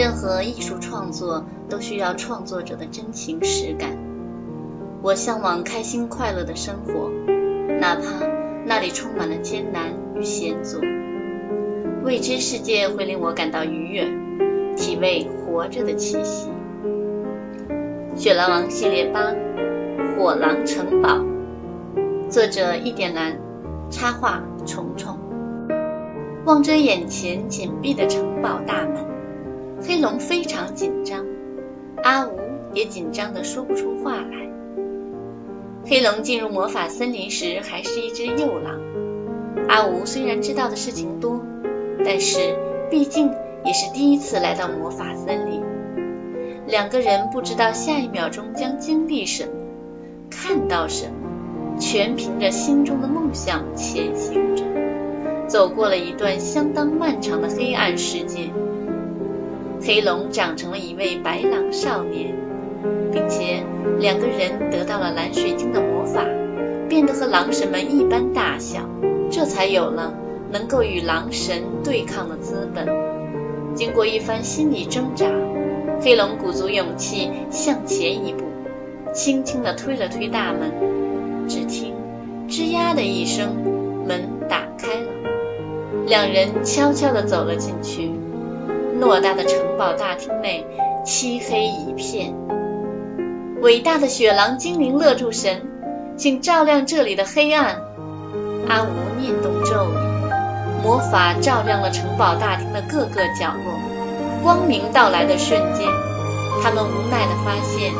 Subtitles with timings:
[0.00, 3.98] 任何艺术创作都需要创作者的真情实感。
[5.02, 7.10] 我向往开心快乐的生活，
[7.78, 8.26] 哪怕
[8.64, 10.80] 那里充满了艰难与险阻。
[12.02, 14.10] 未知世界会令我感到愉悦，
[14.74, 16.48] 体味活着的气息。
[18.18, 19.32] 《雪狼王》系列八，
[20.16, 21.18] 《火狼城堡》，
[22.30, 23.38] 作者一点蓝，
[23.90, 25.18] 插画虫虫。
[26.46, 29.09] 望着眼前紧闭的城堡大门，
[29.82, 31.24] 黑龙非常紧张，
[32.02, 32.38] 阿吴
[32.74, 34.50] 也紧张的说不出话来。
[35.86, 38.78] 黑龙进入魔法森林时还是一只幼狼，
[39.68, 41.40] 阿吴虽然知道的事情多，
[42.04, 42.38] 但是
[42.90, 43.32] 毕竟
[43.64, 45.62] 也是第一次来到魔法森林。
[46.66, 49.52] 两个人不知道下一秒钟将经历什么，
[50.30, 54.62] 看到什么，全凭着心中的梦想前行着，
[55.48, 58.50] 走过了一段相当漫长的黑暗世界。
[59.82, 62.34] 黑龙长成了一位白狼少年，
[63.12, 63.62] 并且
[63.98, 66.24] 两个人得到了蓝水晶的魔法，
[66.88, 68.88] 变得和狼神们一般大小，
[69.30, 70.14] 这才有了
[70.52, 72.86] 能够与狼神对抗的资本。
[73.74, 75.26] 经过一番心理挣扎。
[76.02, 78.44] 黑龙鼓足勇气向前一步，
[79.12, 81.92] 轻轻地推了推大门，只听
[82.48, 83.54] “吱呀”的一声，
[84.08, 85.08] 门打开了，
[86.06, 88.10] 两人悄悄地走了进去。
[89.00, 90.66] 偌大的城堡大厅内
[91.06, 92.34] 漆黑一片。
[93.62, 95.62] 伟大的雪狼精灵勒住神，
[96.18, 97.80] 请照亮这里的黑暗。
[98.68, 103.72] 阿无念动咒语，魔法照亮了城堡大厅的各个角落。
[104.42, 105.86] 光明到来的瞬间，
[106.62, 107.92] 他们无奈地发现，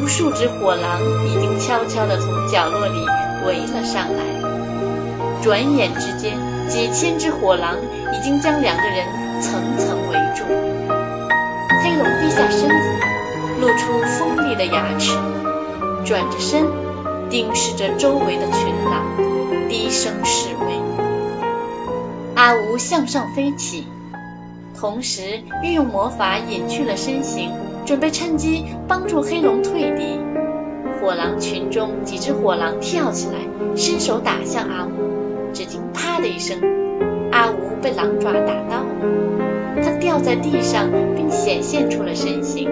[0.00, 3.04] 无数只火狼已经悄悄地从角落里
[3.46, 4.22] 围了上来。
[5.42, 6.36] 转眼之间，
[6.68, 7.76] 几千只火狼
[8.12, 9.04] 已经将两个人
[9.40, 10.16] 层层围
[11.94, 12.74] 黑龙低下身子，
[13.60, 15.16] 露出锋利的牙齿，
[16.04, 16.64] 转着身，
[17.30, 19.06] 盯视着周围的群狼，
[19.68, 20.80] 低声示威。
[22.34, 23.86] 阿吴向上飞起。
[24.76, 25.22] 同时
[25.62, 27.52] 运用魔法隐去了身形，
[27.86, 30.18] 准备趁机帮助黑龙退敌。
[31.00, 33.38] 火狼群中几只火狼跳起来，
[33.76, 35.52] 伸手打向阿吴。
[35.52, 36.58] 只听啪的一声，
[37.30, 38.86] 阿吴被狼爪打到了，
[39.84, 42.70] 他掉在地上，并显现出了身形。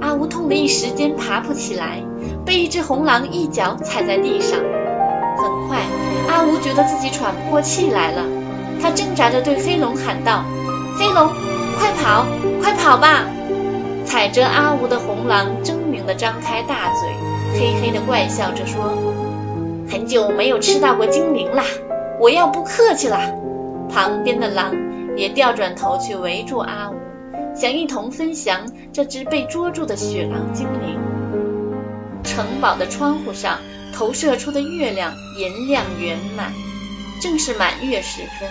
[0.00, 2.02] 阿吴痛得一时间爬不起来，
[2.44, 4.60] 被一只红狼一脚踩在地上。
[5.36, 5.78] 很快，
[6.28, 8.22] 阿吴觉得自己喘不过气来了，
[8.80, 10.44] 他挣扎着对黑龙喊道。
[10.98, 11.28] 黑龙，
[11.78, 12.26] 快跑，
[12.62, 13.24] 快跑吧！
[14.04, 17.08] 踩着阿吴的红狼狰狞地张开大嘴，
[17.58, 18.92] 嘿嘿地怪笑着说
[19.90, 21.64] ：“很久没有吃到过精灵啦，
[22.20, 23.32] 我要不客气啦！”
[23.92, 24.74] 旁边的狼
[25.16, 26.96] 也掉转头去围住阿吴，
[27.54, 31.00] 想一同分享这只被捉住的雪狼精灵。
[32.24, 33.58] 城堡的窗户上
[33.92, 36.52] 投射出的月亮银亮圆满，
[37.20, 38.48] 正是满月时分。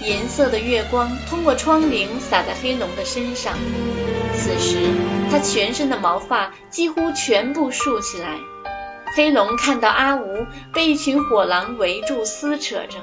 [0.00, 3.54] 银色的月光通过窗棂洒在黑龙的身上，
[4.36, 4.76] 此时
[5.28, 8.36] 他全身的毛发几乎全部竖起来。
[9.16, 12.98] 黑龙看到阿吴被一群火狼围住撕扯着，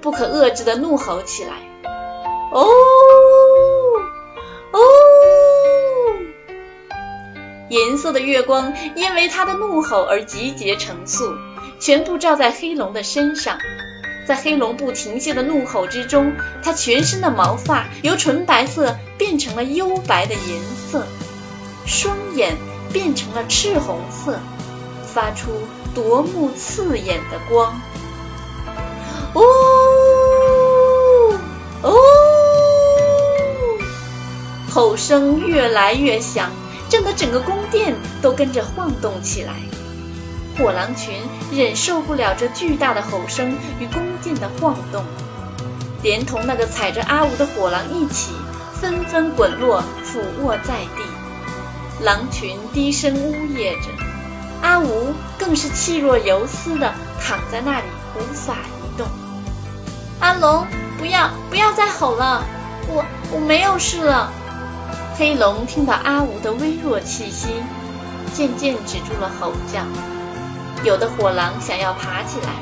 [0.00, 1.54] 不可遏制的怒吼起来
[2.52, 2.66] ：“哦
[4.72, 4.80] 哦！”
[7.70, 11.34] 银色的月光因为他的怒吼而集结成簇，
[11.78, 13.58] 全部照在黑龙的身上。
[14.26, 21.06] 在黑龙不停歇的怒吼之中，他全身的毛发由纯白色变成了幽白的银色，
[21.86, 22.56] 双眼
[22.92, 24.38] 变成了赤红色，
[25.02, 25.50] 发出
[25.94, 27.80] 夺目刺眼的光。
[29.34, 29.40] 呜
[34.78, 36.52] 吼声越来越响，
[36.88, 39.54] 震得整个宫殿都跟着晃动起来。
[40.56, 41.16] 火狼群
[41.50, 45.04] 忍受不了这巨大的吼声与宫殿的晃动，
[46.00, 48.30] 连同那个踩着阿吴的火狼一起，
[48.80, 52.04] 纷纷滚落，俯卧在地。
[52.04, 53.88] 狼群低声呜咽着，
[54.62, 59.08] 阿吴更是气若游丝的躺在那里，无法移动。
[60.20, 60.64] 阿龙，
[60.98, 62.44] 不要，不要再吼了，
[62.86, 64.32] 我我没有事了。
[65.18, 67.48] 黑龙听到阿吴的微弱气息，
[68.32, 69.82] 渐渐止住了吼叫。
[70.84, 72.52] 有的火狼想要爬起来，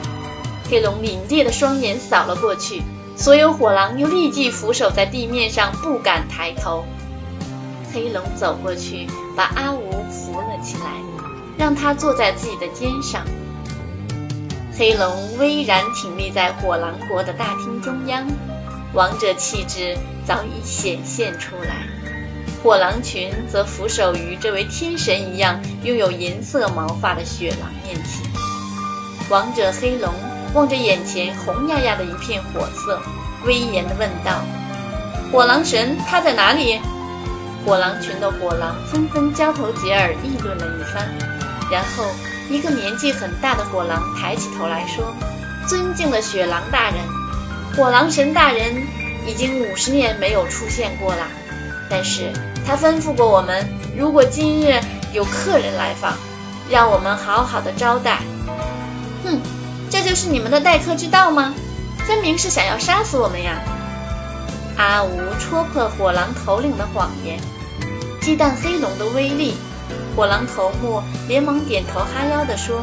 [0.70, 2.82] 黑龙凛冽的双眼扫了过去，
[3.14, 6.87] 所有火狼又立即俯首在地面上，不敢抬头。
[7.93, 9.06] 黑龙走过去，
[9.37, 10.87] 把阿吴扶了起来，
[11.59, 13.23] 让他坐在自己的肩上。
[14.79, 18.26] 黑龙巍然挺立在火狼国的大厅中央，
[18.94, 21.87] 王者气质早已显现出来。
[22.66, 28.28] 火狼群则俯首于这位天神一样拥有银色毛发的雪狼面前。
[29.30, 30.12] 王者黑龙
[30.52, 33.00] 望着眼前红压压的一片火色，
[33.44, 34.42] 威严地问道
[35.30, 36.80] ：“火狼神他在哪里？”
[37.64, 41.08] 火狼群的火狼纷纷交头接耳议论了一番，
[41.70, 42.04] 然后
[42.50, 45.14] 一个年纪很大的火狼抬起头来说
[45.70, 46.96] ：“尊敬的雪狼大人，
[47.76, 48.74] 火狼神大人
[49.24, 51.28] 已经五十年没有出现过了。”
[51.88, 52.33] 但是
[52.67, 54.81] 他吩咐过我们，如果今日
[55.12, 56.15] 有客人来访，
[56.69, 58.21] 让我们好好的招待。
[59.25, 59.41] 哼，
[59.91, 61.55] 这就是你们的待客之道吗？
[62.06, 63.61] 分明是想要杀死我们呀！
[64.77, 67.41] 阿吴戳破火狼头领的谎言，
[68.21, 69.55] 鸡蛋黑龙的威力。
[70.15, 72.79] 火狼头目连忙点头哈腰地说：“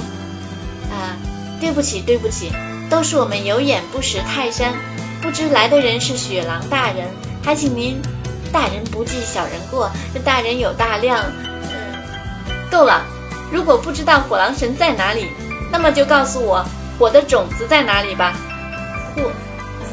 [0.92, 1.18] 啊，
[1.60, 2.52] 对不起，对不起，
[2.90, 4.74] 都是我们有眼不识泰山，
[5.22, 7.08] 不知来的人是雪狼大人，
[7.44, 8.02] 还请您。”
[8.54, 11.20] 大人不计小人过，这大人有大量。
[11.52, 13.04] 嗯，够了。
[13.52, 15.28] 如果不知道火狼神在哪里，
[15.72, 16.64] 那么就告诉我
[16.98, 18.36] 火的种子在哪里吧。
[19.16, 19.32] 火，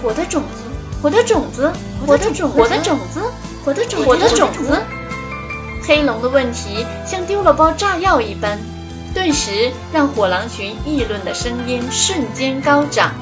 [0.02, 0.62] 火的种子，
[1.02, 1.72] 火的种子，
[2.06, 3.20] 火的种，火的种子，
[3.64, 4.80] 火的种，火的种子。
[5.82, 8.58] 黑龙的问题像丢了包炸药一般，
[9.14, 13.12] 顿时让火狼群议论的声音瞬间高涨，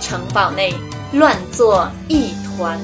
[0.00, 0.74] 城堡内
[1.12, 2.78] 乱作一团。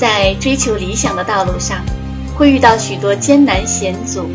[0.00, 1.84] 在追求理想的道路上，
[2.34, 4.30] 会遇到许多艰难险阻。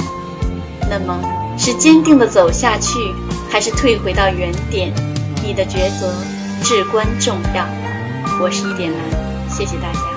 [0.87, 1.19] 那么，
[1.57, 2.99] 是坚定的走下去，
[3.49, 4.93] 还是退回到原点？
[5.43, 6.13] 你的抉择
[6.61, 7.65] 至关重要。
[8.39, 10.14] 我是一点蓝，谢谢大家。